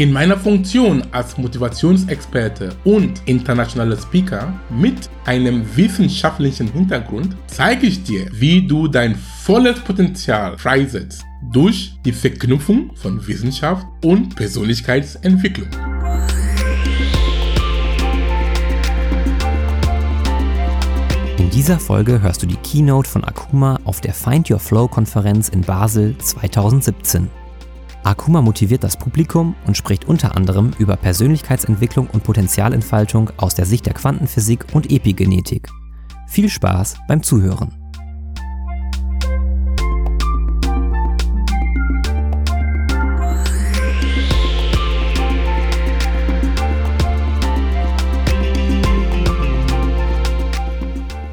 [0.00, 8.26] In meiner Funktion als Motivationsexperte und internationaler Speaker mit einem wissenschaftlichen Hintergrund zeige ich dir,
[8.32, 15.68] wie du dein volles Potenzial freisetzt durch die Verknüpfung von Wissenschaft und Persönlichkeitsentwicklung.
[21.36, 25.50] In dieser Folge hörst du die Keynote von Akuma auf der Find Your Flow Konferenz
[25.50, 27.39] in Basel 2017.
[28.02, 33.84] Akuma motiviert das Publikum und spricht unter anderem über Persönlichkeitsentwicklung und Potenzialentfaltung aus der Sicht
[33.84, 35.68] der Quantenphysik und Epigenetik.
[36.26, 37.74] Viel Spaß beim Zuhören.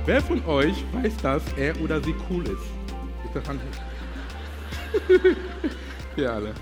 [0.05, 3.33] Wer von euch weiß, dass er oder sie cool ist?
[3.33, 3.61] Bitte Hand
[6.17, 6.55] Wir alle.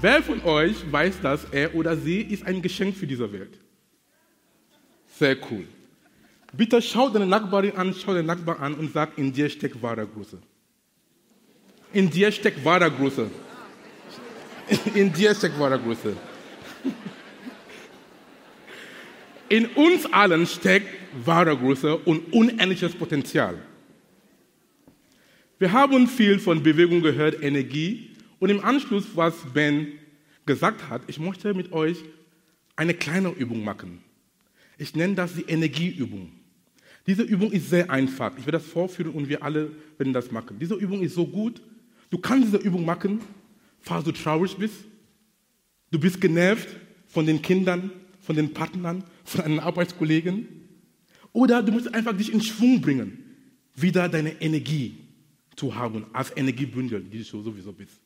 [0.00, 3.58] Wer von euch weiß, dass er oder sie ist ein Geschenk für diese Welt?
[5.18, 5.64] Sehr cool.
[6.52, 10.06] Bitte schau deine Nachbarin an, schau den Nachbar an und sag, in dir steckt wahre
[10.06, 10.38] Größe.
[11.92, 13.28] In dir steckt wahre Größe.
[14.94, 16.16] In dir steckt wahre Größe.
[19.48, 20.86] In uns allen steckt
[21.24, 23.58] wahre Größe und unendliches Potenzial.
[25.58, 28.07] Wir haben viel von Bewegung gehört, Energie,
[28.38, 29.88] und im Anschluss, was Ben
[30.46, 31.98] gesagt hat, ich möchte mit euch
[32.76, 34.00] eine kleine Übung machen.
[34.78, 36.30] Ich nenne das die Energieübung.
[37.06, 38.32] Diese Übung ist sehr einfach.
[38.38, 40.58] Ich werde das vorführen und wir alle werden das machen.
[40.58, 41.60] Diese Übung ist so gut.
[42.10, 43.20] Du kannst diese Übung machen,
[43.80, 44.76] falls du traurig bist.
[45.90, 46.68] Du bist genervt
[47.06, 50.46] von den Kindern, von den Partnern, von einem Arbeitskollegen.
[51.32, 53.24] Oder du musst einfach dich in Schwung bringen,
[53.74, 54.98] wieder deine Energie
[55.56, 58.00] zu haben, als Energiebündel, die du sowieso bist.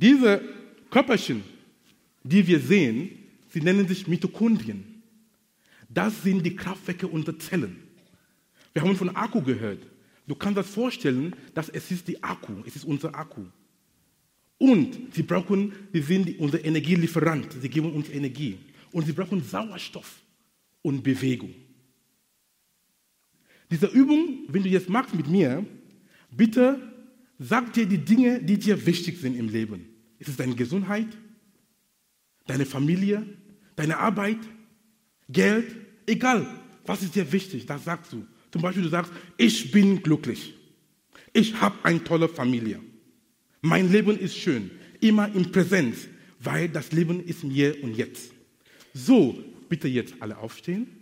[0.00, 0.40] Diese
[0.90, 1.42] Körperchen,
[2.22, 3.10] die wir sehen,
[3.48, 5.02] sie nennen sich Mitochondrien.
[5.88, 7.82] Das sind die Kraftwerke unserer Zellen.
[8.72, 9.84] Wir haben von Akku gehört.
[10.28, 13.42] Du kannst das vorstellen, dass es ist die Akku, es ist unser Akku.
[14.58, 18.58] Und sie brauchen, sie sind unser Energielieferant, sie geben uns Energie.
[18.92, 20.20] Und sie brauchen Sauerstoff
[20.82, 21.54] und Bewegung.
[23.68, 25.66] Diese Übung, wenn du jetzt machst mit mir,
[26.30, 26.80] bitte
[27.38, 29.86] sag dir die Dinge, die dir wichtig sind im Leben.
[30.18, 31.06] Ist es deine Gesundheit,
[32.46, 33.24] deine Familie,
[33.76, 34.38] deine Arbeit,
[35.28, 35.76] Geld?
[36.06, 36.46] Egal,
[36.86, 38.26] was ist dir wichtig, das sagst du.
[38.50, 40.54] Zum Beispiel, du sagst, ich bin glücklich.
[41.32, 42.80] Ich habe eine tolle Familie.
[43.60, 46.08] Mein Leben ist schön, immer in Präsenz,
[46.40, 48.32] weil das Leben ist mir und jetzt.
[48.94, 49.38] So,
[49.68, 50.97] bitte jetzt alle aufstehen.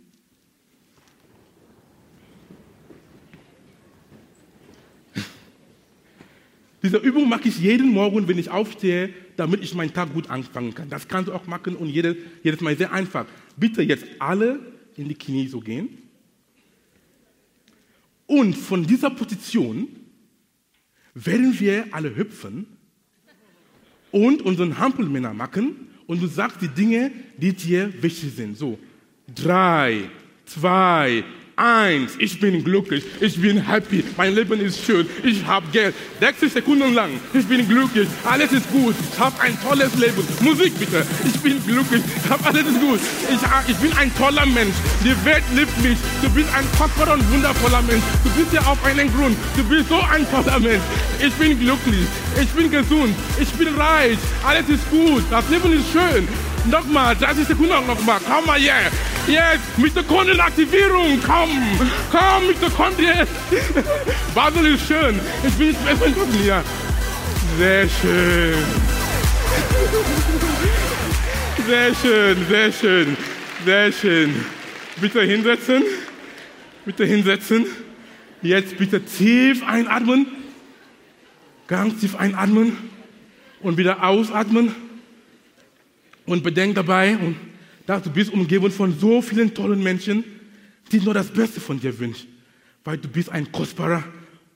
[6.86, 10.72] Diese Übung mache ich jeden Morgen, wenn ich aufstehe, damit ich meinen Tag gut anfangen
[10.72, 10.88] kann.
[10.88, 12.14] Das kannst du auch machen und jedes,
[12.44, 13.26] jedes Mal sehr einfach.
[13.56, 14.60] Bitte jetzt alle
[14.94, 15.88] in die Knie so gehen.
[18.26, 19.88] Und von dieser Position
[21.12, 22.66] werden wir alle hüpfen
[24.12, 28.56] und unseren Hampelmänner machen und du sagst die Dinge, die dir wichtig sind.
[28.56, 28.78] So,
[29.34, 30.08] drei,
[30.44, 31.24] zwei,
[31.56, 35.94] eins, ich bin glücklich, ich bin happy, mein Leben ist schön, ich habe Geld.
[36.20, 40.22] 60 Sekunden lang, ich bin glücklich, alles ist gut, ich habe ein tolles Leben.
[40.40, 43.00] Musik bitte, ich bin glücklich, ich habe alles ist gut.
[43.30, 47.32] Ich, ich bin ein toller Mensch, die Welt liebt mich, du bist ein kostbarer und
[47.32, 50.82] wundervoller Mensch, du bist ja auf einen Grund, du bist so ein toller Mensch.
[51.24, 52.06] Ich bin glücklich,
[52.40, 56.28] ich bin gesund, ich bin reich, alles ist gut, das Leben ist schön.
[56.70, 58.72] Nochmal, 30 Sekunden nochmal, komm mal hier.
[59.26, 61.50] Jetzt, Mitochondrienaktivierung, komm,
[62.12, 63.26] komm, Mitochondrien.
[64.32, 66.62] Basel ist schön, ich bin nicht mehr von hier.
[67.58, 68.54] Sehr schön.
[71.66, 73.16] Sehr schön, sehr schön,
[73.64, 74.44] sehr schön.
[75.00, 75.82] Bitte hinsetzen,
[76.84, 77.66] bitte hinsetzen.
[78.42, 80.26] Jetzt bitte tief einatmen,
[81.66, 82.76] ganz tief einatmen
[83.60, 84.72] und wieder ausatmen.
[86.26, 87.16] Und bedenk dabei,
[87.86, 90.24] dass du bist umgeben von so vielen tollen Menschen,
[90.92, 92.28] die nur das Beste von dir wünschen.
[92.84, 94.04] Weil du bist ein kostbarer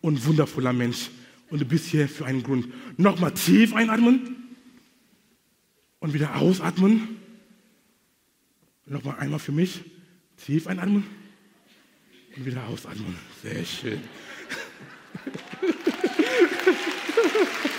[0.01, 1.11] und wundervoller Mensch.
[1.49, 2.67] Und du bist hier für einen Grund.
[2.97, 4.37] Nochmal tief einatmen
[5.99, 7.17] und wieder ausatmen.
[8.87, 9.81] Nochmal einmal für mich.
[10.45, 11.05] Tief einatmen
[12.37, 13.17] und wieder ausatmen.
[13.43, 14.01] Sehr schön.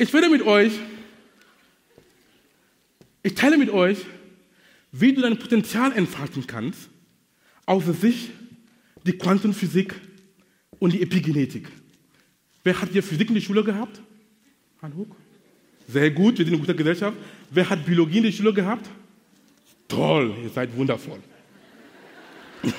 [0.00, 0.72] Ich werde mit euch,
[3.24, 3.98] ich teile mit euch,
[4.92, 6.88] wie du dein Potenzial entfalten kannst,
[7.66, 8.30] außer sich
[9.04, 9.96] die Quantenphysik
[10.78, 11.68] und die Epigenetik.
[12.62, 14.00] Wer hat hier Physik in der Schule gehabt?
[14.82, 15.16] Hoch.
[15.88, 17.16] Sehr gut, wir sind in guter Gesellschaft.
[17.50, 18.88] Wer hat Biologie in der Schule gehabt?
[19.88, 21.18] Toll, ihr seid wundervoll.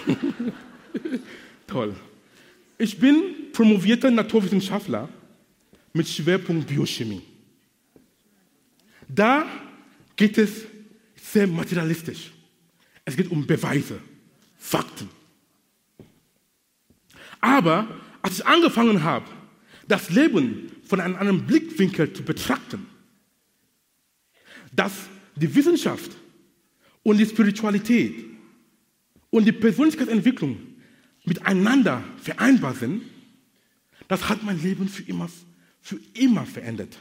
[1.67, 1.95] Toll.
[2.77, 5.09] Ich bin promovierter Naturwissenschaftler
[5.93, 7.21] mit Schwerpunkt Biochemie.
[9.07, 9.45] Da
[10.15, 10.65] geht es
[11.15, 12.31] sehr materialistisch.
[13.05, 13.99] Es geht um Beweise,
[14.57, 15.09] Fakten.
[17.41, 17.87] Aber
[18.21, 19.25] als ich angefangen habe,
[19.87, 22.85] das Leben von einem anderen Blickwinkel zu betrachten,
[24.71, 24.93] dass
[25.35, 26.11] die Wissenschaft
[27.01, 28.25] und die Spiritualität
[29.29, 30.59] und die Persönlichkeitsentwicklung
[31.25, 33.03] miteinander vereinbar sind,
[34.07, 35.29] das hat mein Leben für immer,
[35.81, 36.97] für immer verändert.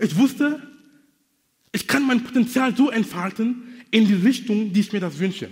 [0.00, 0.62] Ich wusste,
[1.72, 5.50] ich kann mein Potenzial so entfalten in die Richtung, die ich mir das wünsche.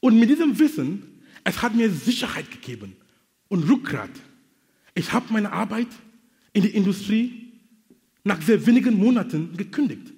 [0.00, 2.96] Und mit diesem Wissen, es hat mir Sicherheit gegeben
[3.48, 4.10] und Rückgrat.
[4.94, 5.88] Ich habe meine Arbeit
[6.52, 7.52] in der Industrie
[8.24, 10.12] nach sehr wenigen Monaten gekündigt,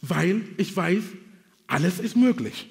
[0.00, 1.02] weil ich weiß,
[1.66, 2.68] alles ist möglich.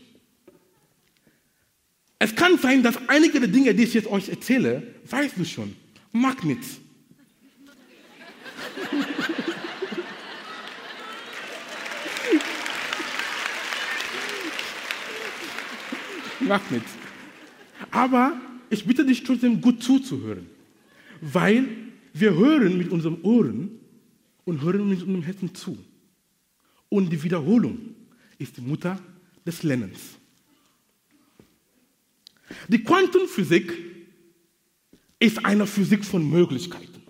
[2.41, 5.75] Kann sein, dass einige der Dinge, die ich jetzt euch erzähle, weißt du schon.
[6.11, 6.79] Magnets.
[16.39, 16.89] Magnets.
[17.91, 18.33] Aber
[18.71, 20.47] ich bitte dich trotzdem gut zuzuhören,
[21.21, 21.67] weil
[22.11, 23.69] wir hören mit unseren Ohren
[24.45, 25.77] und hören mit unserem Herzen zu.
[26.89, 27.94] Und die Wiederholung
[28.39, 28.99] ist die Mutter
[29.45, 30.17] des Lernens.
[32.68, 33.74] Die Quantenphysik
[35.19, 37.01] ist eine Physik von Möglichkeiten.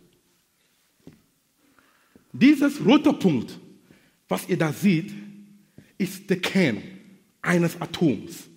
[2.34, 3.60] Dieses rote Punkt,
[4.28, 5.12] was ihr da seht,
[5.98, 6.82] ist der Kern
[7.42, 8.50] eines Atoms.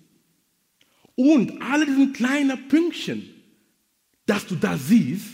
[1.15, 3.29] Und alle diese kleinen Pünktchen,
[4.25, 5.27] das du da siehst,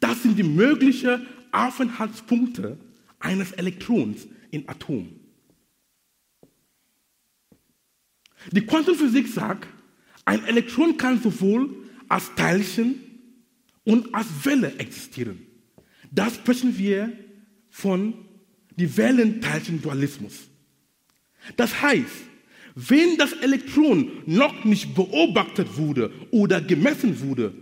[0.00, 2.78] das sind die möglichen Aufenthaltspunkte
[3.18, 5.08] eines Elektrons in Atom.
[8.50, 9.68] Die Quantenphysik sagt,
[10.24, 11.74] ein Elektron kann sowohl
[12.08, 13.00] als Teilchen
[13.84, 15.46] und als Welle existieren.
[16.10, 17.12] Da sprechen wir
[17.70, 18.14] von
[18.76, 20.48] die Wellenteilchen-Dualismus.
[21.56, 22.30] Das heißt,
[22.74, 27.52] wenn das Elektron noch nicht beobachtet wurde oder gemessen wurde,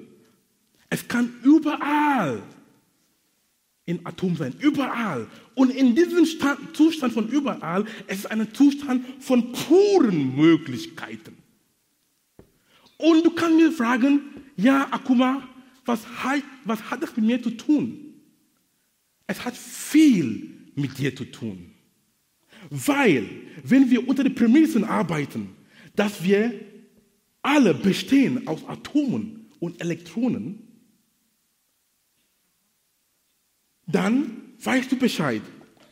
[0.91, 2.43] es kann überall
[3.89, 5.27] in Atom sein, überall.
[5.55, 11.38] Und in diesem Stand, Zustand von überall, es ist ein Zustand von puren Möglichkeiten.
[12.99, 14.21] Und du kannst mir fragen,
[14.57, 15.49] ja, Akuma,
[15.85, 18.15] was hat, was hat das mit mir zu tun?
[19.27, 21.75] Es hat viel mit dir zu tun.
[22.71, 23.29] Weil,
[23.63, 25.51] wenn wir unter den Prämissen arbeiten,
[25.95, 26.53] dass wir
[27.43, 30.69] alle bestehen aus Atomen und Elektronen,
[33.87, 35.43] dann weißt du Bescheid,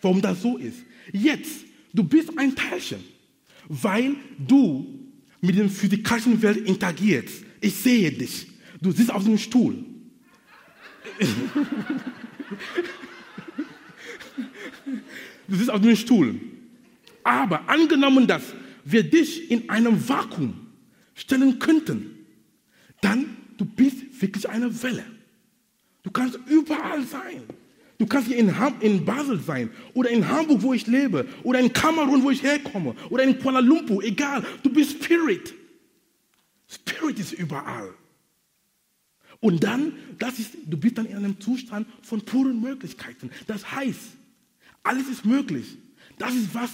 [0.02, 0.78] warum das so ist.
[1.12, 3.02] Jetzt, du bist ein Teilchen,
[3.68, 4.95] weil du
[5.40, 7.44] mit der physikalischen Welt interagierst.
[7.60, 8.46] Ich sehe dich.
[8.80, 9.84] Du sitzt auf dem Stuhl.
[15.48, 16.40] du sitzt auf dem Stuhl.
[17.24, 18.42] Aber angenommen, dass
[18.84, 20.54] wir dich in einem Vakuum
[21.14, 22.10] stellen könnten,
[23.00, 25.04] dann du bist wirklich eine Welle.
[26.02, 27.42] Du kannst überall sein.
[27.98, 31.72] Du kannst hier in, in, Basel sein oder in Hamburg, wo ich lebe oder in
[31.72, 34.44] Kamerun, wo ich herkomme oder in Kuala Lumpur, egal.
[34.62, 35.54] Du bist Spirit.
[36.68, 37.94] Spirit ist überall.
[39.40, 43.30] Und dann, das ist, du bist dann in einem Zustand von puren Möglichkeiten.
[43.46, 44.00] Das heißt,
[44.82, 45.78] alles ist möglich.
[46.18, 46.70] Das ist, was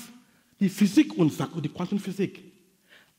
[0.61, 2.43] die Physik uns sagt, oder die Quantenphysik.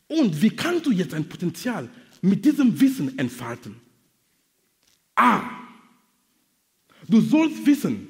[0.08, 1.90] Und wie kannst du jetzt ein Potenzial
[2.22, 3.76] mit diesem Wissen entfalten?
[5.16, 5.63] A.
[7.14, 8.08] Du sollst wissen,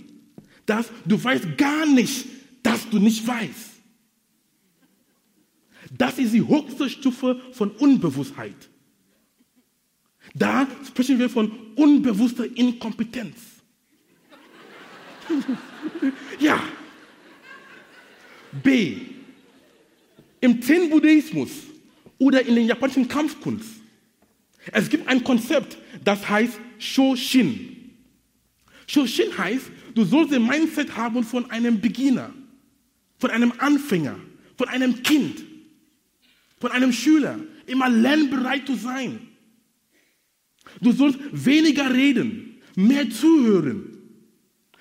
[0.65, 2.25] dass du weißt gar nicht,
[2.63, 3.71] dass du nicht weißt.
[5.91, 8.69] Das ist die höchste Stufe von Unbewusstheit.
[10.33, 13.35] Da sprechen wir von unbewusster Inkompetenz.
[16.39, 16.63] ja.
[18.63, 18.99] B.
[20.39, 21.49] Im Zen-Buddhismus
[22.19, 23.67] oder in den japanischen Kampfkunst.
[24.71, 27.72] Es gibt ein Konzept, das heißt Shoshin.
[28.87, 32.33] Shoshin heißt, du sollst ein Mindset haben von einem Beginner,
[33.17, 34.17] von einem Anfänger,
[34.57, 35.43] von einem Kind,
[36.59, 37.39] von einem Schüler.
[37.65, 39.27] Immer lernbereit zu sein.
[40.81, 43.97] Du sollst weniger reden, mehr zuhören,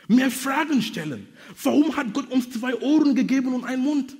[0.08, 1.28] mehr Fragen stellen.
[1.62, 4.16] Warum hat Gott uns zwei Ohren gegeben und einen Mund?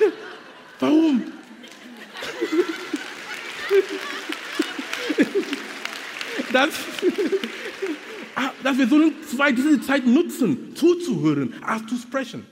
[0.80, 1.22] Warum?
[6.52, 6.70] Das,
[8.62, 8.88] dass wir
[9.28, 12.44] zwei diese Zeit nutzen, zuzuhören, als zu sprechen.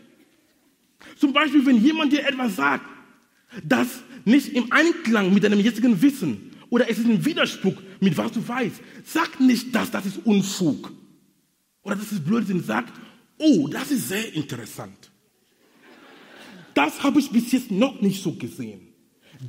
[1.16, 2.84] Zum Beispiel, wenn jemand dir etwas sagt,
[3.62, 8.32] das nicht im Einklang mit deinem jetzigen Wissen oder es ist ein Widerspruch mit was
[8.32, 10.92] du weißt, sag nicht, dass das ist Unfug
[11.82, 12.62] oder das ist Blödsinn.
[12.62, 12.86] Sag,
[13.38, 15.10] oh, das ist sehr interessant.
[16.72, 18.80] Das habe ich bis jetzt noch nicht so gesehen.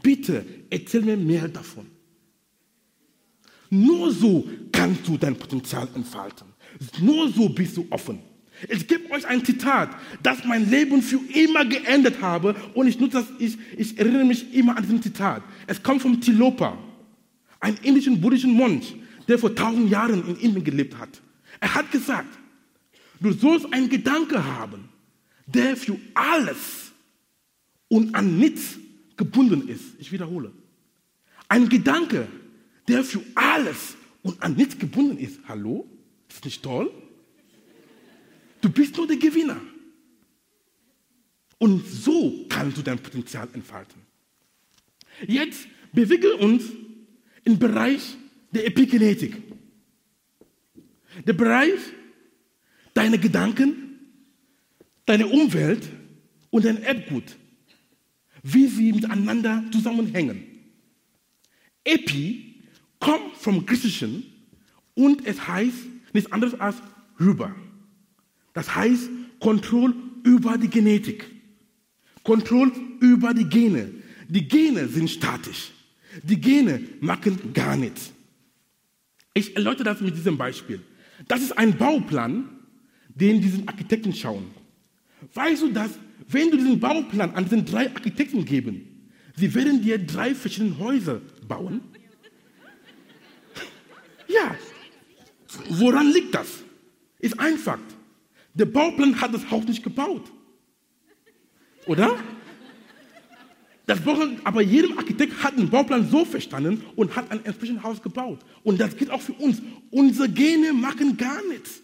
[0.04, 1.88] Bitte erzähl mir mehr davon.
[3.70, 6.48] Nur so kannst du dein Potenzial entfalten.
[7.00, 8.20] Nur so bist du offen.
[8.70, 9.89] Ich gebe euch ein Zitat,
[10.24, 14.53] das mein Leben für immer geändert habe und ich nutze das, ich, ich erinnere mich
[14.53, 15.44] immer an diesem Zitat.
[15.67, 16.77] Es kommt vom Tilopa,
[17.60, 18.96] ein indischen buddhischen Mönch,
[19.27, 21.22] der vor tausend Jahren in Indien gelebt hat.
[21.60, 22.38] Er hat gesagt,
[23.20, 24.89] du sollst einen Gedanke haben,
[25.46, 26.91] der für alles
[27.89, 28.77] und an nichts
[29.17, 29.84] gebunden ist.
[30.00, 30.51] Ich wiederhole.
[31.50, 32.27] Ein Gedanke,
[32.88, 35.39] der für alles und an nichts gebunden ist.
[35.48, 35.88] Hallo?
[36.27, 36.91] Ist nicht toll?
[38.60, 39.62] Du bist nur der Gewinner.
[41.60, 44.01] Und so kannst du dein Potenzial entfalten.
[45.27, 46.63] Jetzt bewege uns
[47.44, 48.01] im Bereich
[48.50, 49.44] der Epigenetik.
[51.27, 51.79] Der Bereich
[52.96, 54.00] deiner Gedanken,
[55.05, 55.88] deine Umwelt
[56.50, 57.38] und dein Erbgut.
[58.41, 60.48] Wie sie miteinander zusammenhängen.
[61.84, 62.44] Epi
[63.05, 64.24] kommt vom Griechischen
[64.95, 65.77] und es heißt
[66.12, 66.77] nichts anderes als
[67.19, 67.55] rüber.
[68.53, 69.09] Das heißt,
[69.39, 69.93] Kontrolle
[70.24, 71.29] über die Genetik.
[72.24, 72.71] Kontrolle
[73.01, 73.91] über die Gene.
[74.27, 75.71] Die Gene sind statisch.
[76.24, 78.12] Die Gene machen gar nichts.
[79.35, 80.81] Ich erläutere das mit diesem Beispiel.
[81.27, 82.50] Das ist ein Bauplan,
[83.09, 84.47] den diesen Architekten schauen.
[85.31, 85.91] Weißt du, dass,
[86.27, 91.21] wenn du diesen Bauplan an diesen drei Architekten geben, sie werden dir drei verschiedene Häuser
[91.47, 91.81] bauen?
[94.27, 94.55] Ja.
[95.69, 96.47] Woran liegt das?
[97.19, 97.79] Ist einfach.
[98.53, 100.31] Der Bauplan hat das Haus nicht gebaut.
[101.85, 102.17] Oder?
[103.85, 108.01] Das Bauplan, aber jedem Architekt hat den Bauplan so verstanden und hat ein entsprechendes Haus
[108.01, 108.39] gebaut.
[108.63, 109.62] Und das geht auch für uns.
[109.91, 111.81] Unsere Gene machen gar nichts.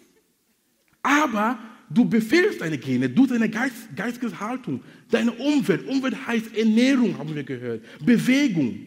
[1.03, 1.59] Aber
[1.89, 5.87] du befehlst deine Gene durch deine Geist, geistige Haltung, deine Umwelt.
[5.87, 7.83] Umwelt heißt Ernährung, haben wir gehört.
[8.03, 8.79] Bewegung,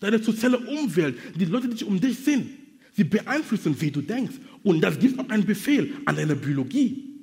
[0.00, 2.63] deine soziale Umwelt, die Leute, die um dich sind.
[2.94, 4.34] Sie beeinflussen, wie du denkst.
[4.62, 7.14] Und das gibt auch einen Befehl an deine Biologie.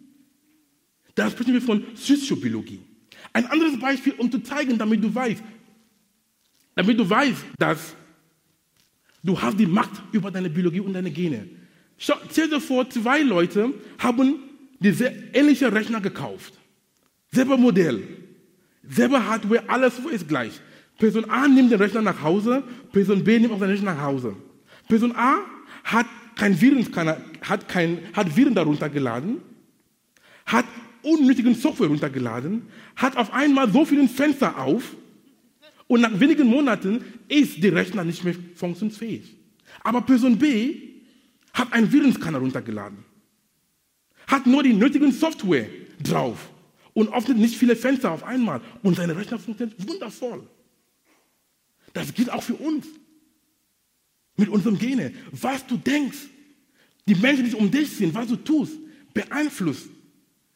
[1.16, 2.80] Da sprechen wir von Soziobiologie.
[3.34, 5.42] Ein anderes Beispiel, um zu zeigen, damit du weißt,
[6.75, 7.96] damit du weißt, dass
[9.24, 11.48] du hast die Macht über deine Biologie und deine Gene.
[11.98, 14.40] Schau, stell dir vor, zwei Leute haben
[14.80, 16.54] diese ähnliche Rechner gekauft.
[17.32, 18.04] Selber Modell,
[18.84, 20.60] selber Hardware, alles ist gleich.
[20.98, 24.36] Person A nimmt den Rechner nach Hause, Person B nimmt auch den Rechner nach Hause.
[24.88, 25.40] Person A
[25.84, 29.42] hat kein Virenscanner, hat, kein, hat Viren darunter geladen,
[30.46, 30.66] hat
[31.04, 32.64] unnötigen Software runtergeladen,
[32.96, 34.96] hat auf einmal so viele Fenster auf
[35.88, 39.36] und nach wenigen Monaten ist der Rechner nicht mehr funktionsfähig.
[39.84, 40.78] Aber Person B
[41.54, 43.04] hat einen Virenscanner runtergeladen,
[44.28, 45.68] hat nur die nötigen Software
[46.02, 46.50] drauf
[46.94, 50.48] und öffnet nicht viele Fenster auf einmal und sein Rechner funktioniert wundervoll.
[51.94, 52.88] Das gilt auch für uns.
[54.42, 55.14] Mit unserem Gene.
[55.32, 56.18] Was du denkst,
[57.08, 58.74] die Menschen, die um dich sind, was du tust,
[59.14, 59.88] beeinflusst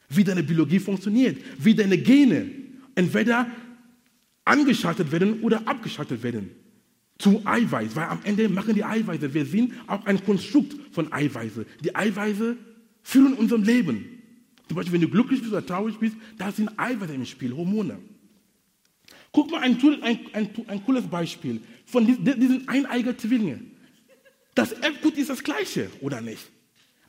[0.10, 2.50] wie deine Biologie funktioniert, wie deine Gene
[2.96, 3.48] entweder
[4.44, 6.50] angeschaltet werden oder abgeschaltet werden
[7.18, 11.66] zu Eiweiß, weil am Ende machen die Eiweiße, wir sind auch ein Konstrukt von Eiweiße.
[11.84, 12.58] Die Eiweiße
[13.04, 14.06] führen unserem Leben.
[14.68, 18.00] Zum Beispiel, wenn du glücklich bist oder traurig bist, da sind Eiweiße im Spiel, Hormone.
[19.32, 23.60] Guck mal, ein, ein, ein, ein cooles Beispiel von diesen eineiger Zwillinge.
[24.56, 26.50] Das Erbgut ist das gleiche, oder nicht?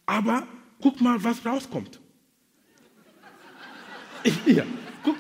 [0.05, 0.47] Aber
[0.81, 2.01] guck mal, was rauskommt.
[4.45, 4.65] Ja.
[5.05, 5.17] Guck,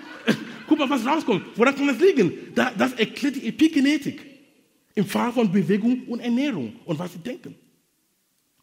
[0.66, 1.45] guck, mal, was rauskommt.
[1.54, 2.33] Woran kann das liegen?
[2.54, 4.21] das erklärt die Epigenetik
[4.97, 7.54] im Fall von Bewegung und Ernährung und was sie denken.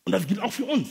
[0.04, 0.90] Und das gilt auch für uns.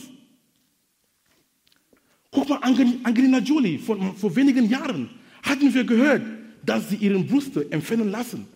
[2.31, 5.09] Guck mal, Angelina Jolie, vor, vor wenigen Jahren
[5.43, 6.23] hatten wir gehört,
[6.65, 8.47] dass sie ihren Brüste empfehlen lassen,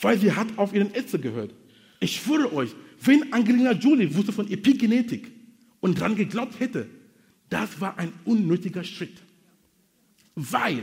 [0.00, 1.54] weil sie hat auf ihren Ärzte gehört.
[2.00, 2.74] Ich schwöre euch,
[3.06, 5.30] wenn Angelina Jolie wusste von Epigenetik
[5.80, 6.88] und daran geglaubt hätte,
[7.48, 9.22] das war ein unnötiger Schritt.
[10.34, 10.82] Weil,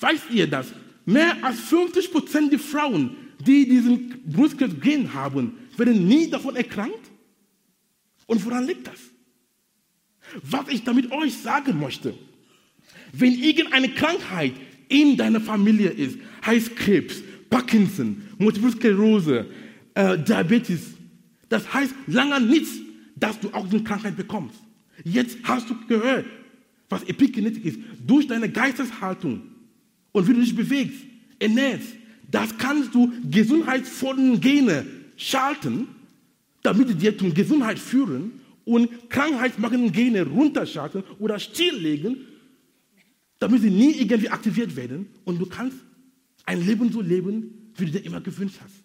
[0.00, 0.72] weißt ihr das?
[1.04, 7.10] Mehr als 50 Prozent der Frauen, die diesen Brustkrebs-Gen haben, werden nie davon erkrankt.
[8.26, 8.98] Und woran liegt das?
[10.42, 12.14] Was ich damit euch sagen möchte,
[13.12, 14.52] wenn irgendeine Krankheit
[14.88, 19.46] in deiner Familie ist, heißt Krebs, Parkinson, Multiple Sklerose,
[19.94, 20.94] äh, Diabetes,
[21.52, 22.70] das heißt lange nichts,
[23.14, 24.56] dass du auch diese Krankheit bekommst.
[25.04, 26.24] Jetzt hast du gehört,
[26.88, 27.78] was Epigenetik ist.
[28.06, 29.42] Durch deine Geisteshaltung
[30.12, 31.02] und wie du dich bewegst,
[31.38, 31.88] ernährst,
[32.30, 34.86] das kannst du gesundheitsvollen Gene
[35.18, 35.88] schalten,
[36.62, 38.32] damit die dir zur Gesundheit führen
[38.64, 42.16] und krankheitsmachenden Gene runterschalten oder stilllegen,
[43.38, 45.76] damit sie nie irgendwie aktiviert werden und du kannst
[46.46, 48.81] ein Leben so leben, wie du dir immer gewünscht hast.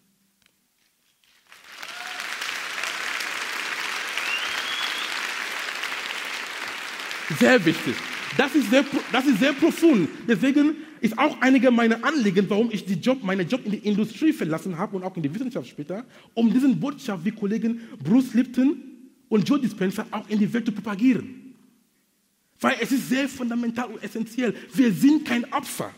[7.39, 7.95] Sehr wichtig.
[8.37, 10.09] Das ist sehr, das ist sehr profund.
[10.27, 14.33] Deswegen ist auch einige meiner Anliegen, warum ich die Job, meinen Job in die Industrie
[14.33, 18.81] verlassen habe und auch in die Wissenschaft später, um diesen Botschaft wie Kollegen Bruce Lipton
[19.29, 21.55] und Joe Dispenza auch in die Welt zu propagieren.
[22.59, 24.55] Weil es ist sehr fundamental und essentiell.
[24.73, 25.91] Wir sind kein Opfer.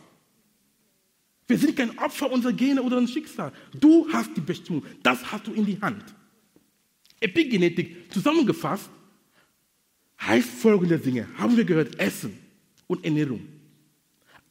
[1.47, 3.53] Wir sind kein Opfer unserer Gene oder unseres Schicksals.
[3.79, 4.83] Du hast die Bestimmung.
[5.01, 6.03] Das hast du in die Hand.
[7.19, 8.89] Epigenetik zusammengefasst
[10.21, 11.27] heißt folgende Dinge.
[11.37, 11.99] Haben wir gehört?
[11.99, 12.37] Essen
[12.87, 13.41] und Ernährung.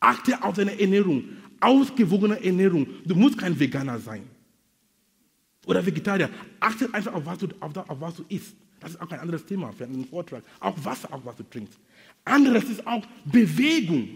[0.01, 1.25] Achte auf deine Ernährung.
[1.61, 2.87] Ausgewogene Ernährung.
[3.05, 4.23] Du musst kein Veganer sein.
[5.67, 6.31] Oder Vegetarier.
[6.61, 8.55] Achte einfach auf was du, auf, auf was du isst.
[8.81, 10.43] Das ist auch ein anderes Thema für einen Vortrag.
[10.61, 11.79] Auch Wasser, auch was du trinkst.
[12.25, 14.09] Anderes ist auch Bewegung.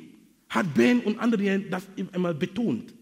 [0.49, 2.95] Hat Ben und andere das immer betont.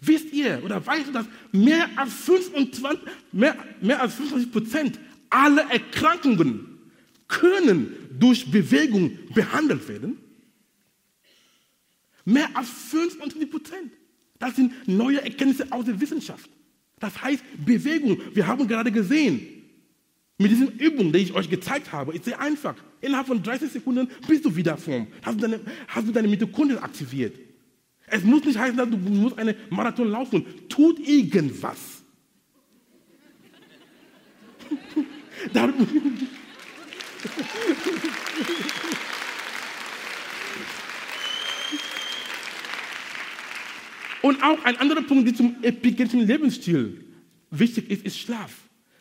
[0.00, 3.00] Wisst ihr oder weißt du, dass mehr als 25,
[3.32, 4.98] mehr, mehr als 25 Prozent
[5.30, 6.67] aller Erkrankungen
[7.28, 10.18] können durch Bewegung behandelt werden.
[12.24, 13.92] Mehr als 25 Prozent.
[14.38, 16.48] Das sind neue Erkenntnisse aus der Wissenschaft.
[16.98, 18.18] Das heißt Bewegung.
[18.34, 19.46] Wir haben gerade gesehen,
[20.38, 22.76] mit diesen Übungen, die ich euch gezeigt habe, ist sehr einfach.
[23.00, 25.08] Innerhalb von 30 Sekunden bist du wieder Form.
[25.22, 27.36] Hast du deine, hast du deine Mitochondrien aktiviert.
[28.06, 30.46] Es muss nicht heißen, dass du musst eine Marathon laufen.
[30.68, 31.78] Tut irgendwas.
[44.22, 47.04] Und auch ein anderer Punkt, der zum epigenetischen Lebensstil
[47.50, 48.52] wichtig ist, ist Schlaf.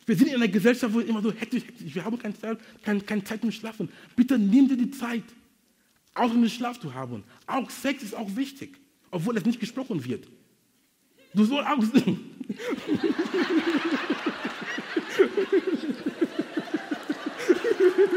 [0.06, 3.02] Wir sind in einer Gesellschaft, wo immer so hektisch, hektisch, wir haben keine Zeit, keine,
[3.02, 3.90] keine Zeit zum Schlafen.
[4.16, 5.24] Bitte nimm dir die Zeit,
[6.14, 7.24] auch den Schlaf zu haben.
[7.46, 8.78] Auch Sex ist auch wichtig,
[9.12, 10.28] obwohl es nicht gesprochen wird.
[11.34, 11.78] Du sollst auch.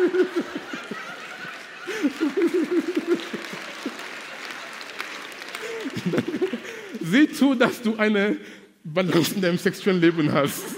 [7.00, 8.36] Sieh zu, dass du eine
[8.84, 10.62] Balance in deinem sexuellen Leben hast.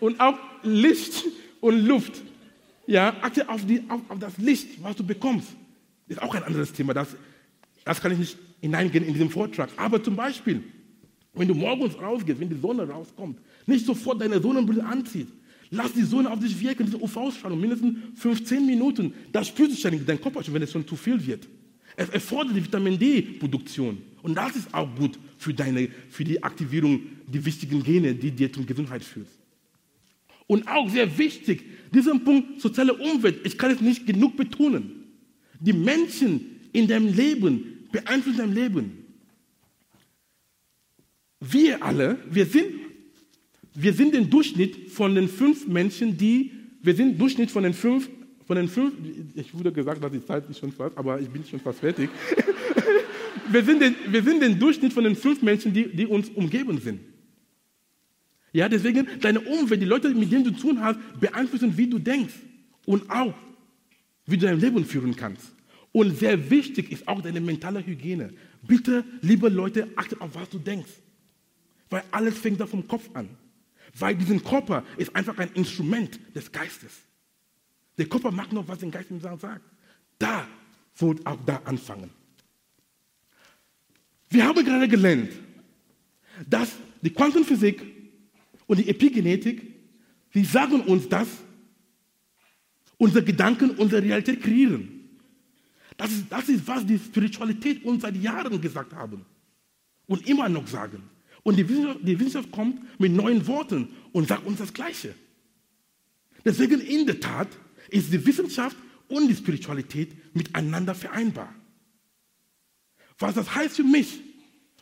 [0.00, 1.24] und auch Licht
[1.60, 2.22] und Luft.
[2.86, 5.48] Ja, achte auf, die, auf, auf, das Licht, was du bekommst.
[6.08, 6.94] Das ist auch ein anderes Thema.
[6.94, 7.08] Das,
[7.84, 9.68] das kann ich nicht hineingehen in diesem Vortrag.
[9.76, 10.64] Aber zum Beispiel,
[11.36, 15.32] wenn du morgens rausgehst, wenn die Sonne rauskommt, nicht sofort deine Sonnenbrille anziehst.
[15.70, 19.12] Lass die Sonne auf dich wirken, diese UV-Strahlung, mindestens 15 Minuten.
[19.32, 21.46] Das spürst du schon in deinem Kopf, wenn es schon zu viel wird.
[21.96, 23.98] Es erfordert die Vitamin D-Produktion.
[24.22, 28.52] Und das ist auch gut für, deine, für die Aktivierung der wichtigen Gene, die dir
[28.52, 29.26] zur Gesundheit führen.
[30.46, 35.04] Und auch sehr wichtig, diesen Punkt soziale Umwelt, ich kann es nicht genug betonen.
[35.58, 39.05] Die Menschen in deinem Leben beeinflussen dein Leben.
[41.50, 42.66] Wir alle, wir sind,
[43.74, 48.08] wir sind der Durchschnitt von den fünf Menschen, die, wir sind Durchschnitt von den fünf,
[48.46, 48.94] von den fünf,
[49.34, 52.08] ich wurde gesagt, dass die Zeit ist schon fast, aber ich bin schon fast fertig.
[53.50, 56.80] wir, sind den, wir sind der Durchschnitt von den fünf Menschen, die, die uns umgeben
[56.80, 57.00] sind.
[58.52, 61.98] Ja, deswegen, deine Umwelt, die Leute, mit denen du zu tun hast, beeinflussen, wie du
[61.98, 62.34] denkst
[62.86, 63.34] und auch,
[64.24, 65.52] wie du dein Leben führen kannst.
[65.92, 68.32] Und sehr wichtig ist auch deine mentale Hygiene.
[68.66, 70.90] Bitte, liebe Leute, achtet auf, was du denkst.
[71.90, 73.28] Weil alles fängt da vom Kopf an.
[73.98, 76.92] Weil diesen Körper ist einfach ein Instrument des Geistes.
[77.96, 79.62] Der Körper macht noch, was der Geist ihm sagt.
[80.18, 80.46] Da
[80.98, 82.10] wird auch da anfangen.
[84.28, 85.30] Wir haben gerade gelernt,
[86.48, 87.82] dass die Quantenphysik
[88.66, 89.62] und die Epigenetik,
[90.34, 91.28] die sagen uns, dass
[92.98, 94.96] unsere Gedanken unsere Realität kreieren.
[95.96, 99.24] Das ist, das ist, was die Spiritualität uns seit Jahren gesagt haben
[100.06, 101.02] und immer noch sagen.
[101.46, 105.14] Und die Wissenschaft, die Wissenschaft kommt mit neuen Worten und sagt uns das Gleiche.
[106.44, 107.46] Deswegen in der Tat
[107.88, 111.54] ist die Wissenschaft und die Spiritualität miteinander vereinbar.
[113.20, 114.22] Was das heißt für mich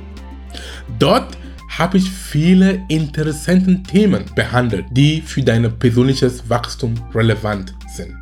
[0.98, 1.36] Dort
[1.78, 8.14] habe ich viele interessante Themen behandelt, die für dein persönliches Wachstum relevant sind.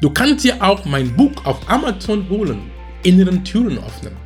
[0.00, 2.70] Du kannst dir auch mein Buch auf Amazon holen,
[3.04, 4.16] Inneren Türen öffnen.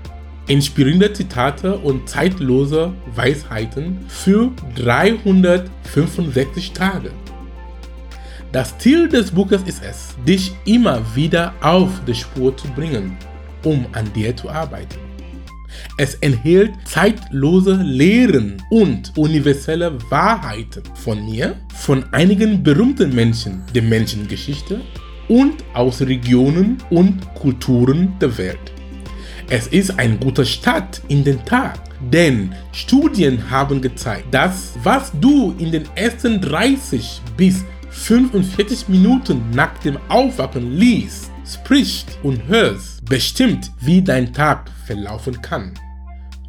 [0.46, 7.10] Inspirierende Zitate und zeitlose Weisheiten für 365 Tage.
[8.50, 13.14] Das Ziel des Buches ist es, dich immer wieder auf die Spur zu bringen,
[13.62, 15.07] um an dir zu arbeiten.
[16.00, 24.80] Es enthält zeitlose Lehren und universelle Wahrheiten von mir, von einigen berühmten Menschen der Menschengeschichte
[25.26, 28.72] und aus Regionen und Kulturen der Welt.
[29.50, 31.80] Es ist ein guter Start in den Tag,
[32.12, 39.76] denn Studien haben gezeigt, dass was du in den ersten 30 bis 45 Minuten nach
[39.78, 45.72] dem Aufwachen liest, sprichst und hörst, bestimmt, wie dein Tag verlaufen kann.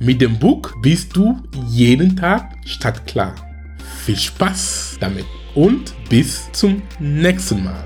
[0.01, 1.35] Mit dem Buch bist du
[1.67, 3.35] jeden Tag stadtklar.
[4.05, 7.83] Viel Spaß damit und bis zum nächsten Mal.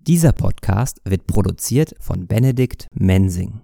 [0.00, 3.62] Dieser Podcast wird produziert von Benedikt Mensing.